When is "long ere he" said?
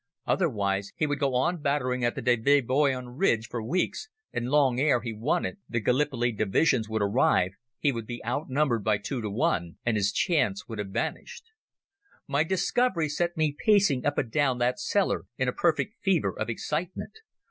4.49-5.13